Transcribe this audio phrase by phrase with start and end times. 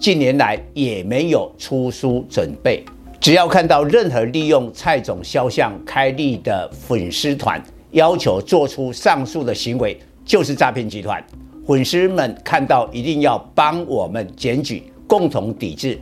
[0.00, 2.82] 近年来也没有出书准备。
[3.20, 11.22] 只要看到任何利用蔡总肖像开立的粉丝团，要求做出上述的行为，就是诈骗集团。
[11.66, 15.98] 粉丝们看到一定要帮我们检举，共同抵制。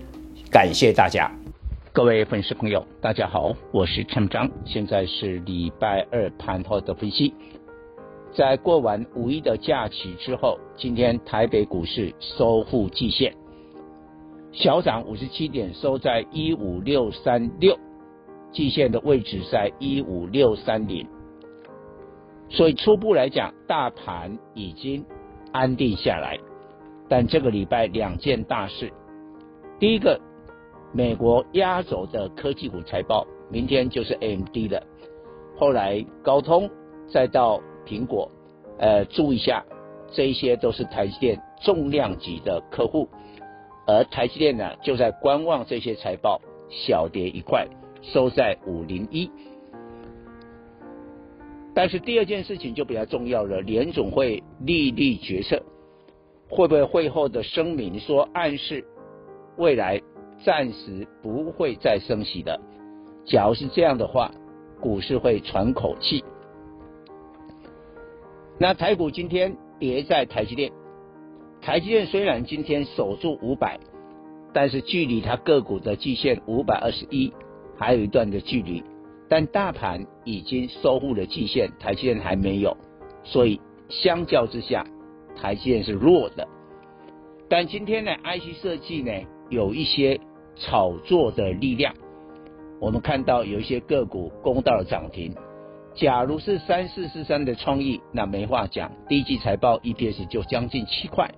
[0.49, 1.29] 感谢大家。
[1.93, 7.35] 各位粉丝朋友，大家好，我是陈章，现在是礼拜二盘后的分析。
[8.33, 13.35] 在过完五一的假期之后，今天台北股市收复季线，
[14.53, 17.79] 小涨五十七点，收在一五六三六，
[18.53, 21.07] 季线的位置在一五六三零。
[22.49, 25.05] 所以初步来讲，大盘已经
[25.53, 26.39] 安定下来。
[27.09, 28.93] 但这个礼拜两件大事，
[29.79, 30.21] 第一个。
[30.91, 34.83] 美国压轴的科技股财报，明天就是 AMD 的，
[35.55, 36.71] 后来高通，
[37.13, 38.31] 再到苹果，
[38.79, 39.63] 呃，注意一下，
[40.11, 43.07] 这些都是台积电重量级的客户，
[43.89, 47.67] 而台积电呢，就在观望这些财报，小跌一块，
[48.03, 49.31] 收在五零一。
[51.75, 55.63] 但是第二件事情就比较重要了，联总会利率决策，
[56.51, 58.85] 会不会会后的声明说暗示
[59.57, 60.01] 未来？
[60.45, 62.61] 暂时不会再升息的。
[63.25, 64.31] 假如是这样的话，
[64.81, 66.23] 股市会喘口气。
[68.57, 70.71] 那台股今天跌在台积电，
[71.61, 73.79] 台积电虽然今天守住五百，
[74.53, 77.33] 但是距离它个股的季线五百二十一
[77.77, 78.83] 还有一段的距离。
[79.29, 82.77] 但大盘已经收复了季线，台积电还没有，
[83.25, 84.87] 所以相较之下，
[85.37, 86.49] 台积电是弱的。
[87.49, 89.13] 但今天呢，IC 设计呢
[89.51, 90.21] 有一些。
[90.61, 91.95] 炒作的力量，
[92.81, 95.33] 我们看到有一些个股攻到了涨停。
[95.95, 101.31] 假如是三四四三的创意，那没话讲，第一季财报 EPS 就将近七块。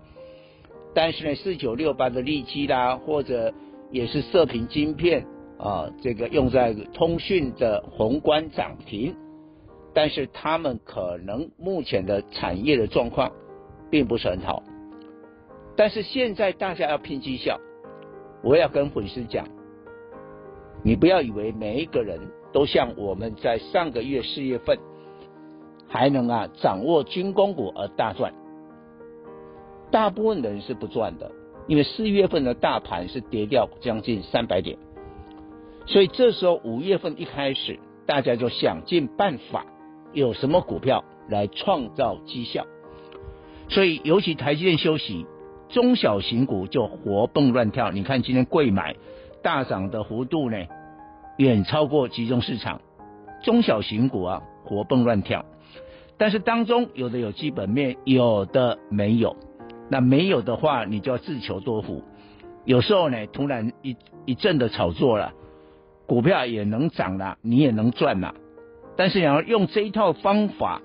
[0.94, 3.52] 但是呢，四九六八的利基啦，或者
[3.90, 5.26] 也是射频晶片
[5.58, 9.14] 啊，这个用在通讯的宏观涨停，
[9.94, 13.30] 但是他们可能目前的产业的状况
[13.90, 14.62] 并不是很好。
[15.76, 17.58] 但是现在大家要拼绩效。
[18.42, 19.46] 我要跟粉丝讲，
[20.82, 22.18] 你不要以为每一个人
[22.52, 24.78] 都像我们在上个月四月份
[25.86, 28.32] 还能啊掌握军工股而大赚，
[29.90, 31.30] 大部分人是不赚的，
[31.66, 34.78] 因为四月份的大盘是跌掉将近三百点，
[35.86, 39.66] 所以这时候五月份一开始，大家就想尽办法，
[40.12, 42.66] 有什么股票来创造绩效，
[43.68, 45.26] 所以尤其台积电休息。
[45.68, 48.96] 中小型股就活蹦乱跳，你看今天贵买
[49.40, 50.56] 大涨的幅度呢，
[51.36, 52.80] 远超过集中市场。
[53.44, 55.44] 中小型股啊，活蹦乱跳，
[56.18, 59.36] 但是当中有的有基本面，有的没有。
[59.90, 62.04] 那没有的话，你就要自求多福。
[62.64, 65.32] 有时候呢，突然一一阵的炒作了，
[66.06, 68.34] 股票也能涨了，你也能赚了。
[68.96, 70.80] 但是你要用这一套方法，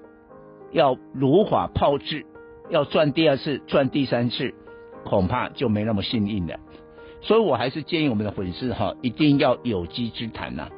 [0.71, 2.25] 要如法炮制，
[2.69, 4.53] 要赚第二次，赚第三次。
[5.03, 6.59] 恐怕就没那么幸运了，
[7.21, 10.69] 所以我还是建议我们的粉丝哈，一定要有机之谈呐，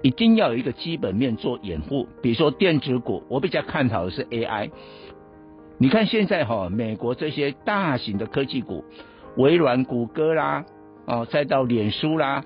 [0.00, 2.06] 一定要有一个基本面做掩护。
[2.22, 4.70] 比如说电子股，我比较看好的是 AI。
[5.82, 8.84] 你看现在哈，美国这些大型的科技股，
[9.36, 10.64] 微软、谷歌啦，
[11.06, 12.44] 哦，再到脸书啦，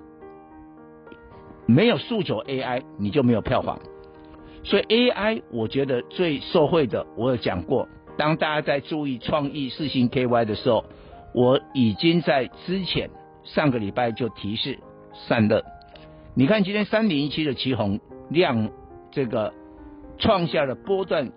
[1.67, 3.79] 没有诉求 AI，你就没有票房。
[4.65, 7.87] 所以 AI 我觉得最受惠的，我有讲过。
[8.17, 10.87] 当大家在注意创意四星 KY 的时候，
[11.35, 13.11] 我已经在之前
[13.45, 14.79] 上个礼拜就提示
[15.13, 15.63] 散热。
[16.33, 18.01] 你看今天三零一七的旗红
[18.31, 18.71] 量
[19.11, 19.53] 这个
[20.17, 21.31] 创下了波段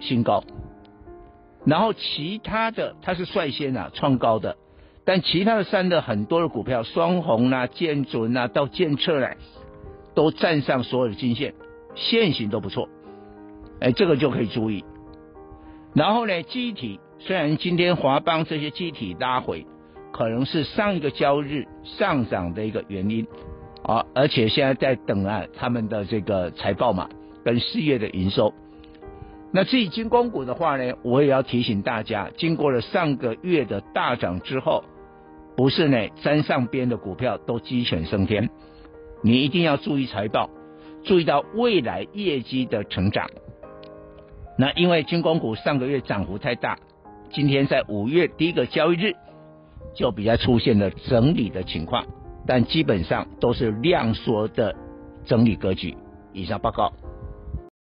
[0.00, 0.42] 新高，
[1.64, 4.56] 然后其他的它是率先啊创高的，
[5.04, 9.36] 但其他的三的很多的股票双红啊、建准啊到建测来
[10.14, 11.54] 都站上所有的均线，
[11.94, 12.88] 线型都不错，
[13.80, 14.84] 哎，这个就可以注意。
[15.94, 19.66] 然后呢，机体虽然今天华邦这些机体拉回，
[20.12, 23.26] 可能是上一个交易日上涨的一个原因
[23.82, 27.08] 啊，而且现在在等啊他们的这个财报嘛，
[27.44, 28.54] 跟四月的营收。
[29.50, 34.84] 那至于军工股的话呢，我也要提醒大家，经过了上个月的大涨之后，
[35.56, 38.50] 不是呢，沾上边的股票都鸡犬升天。
[39.22, 40.50] 你一定要注意财报，
[41.02, 43.26] 注意到未来业绩的成长。
[44.58, 46.78] 那因为军工股上个月涨幅太大，
[47.30, 49.14] 今天在五月第一个交易日
[49.94, 52.04] 就比较出现了整理的情况，
[52.46, 54.76] 但基本上都是量缩的
[55.24, 55.96] 整理格局。
[56.34, 56.92] 以上报告。